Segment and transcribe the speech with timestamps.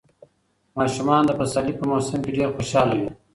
[0.77, 3.09] ماشومان د پسرلي په موسم کې ډېر خوشاله وي.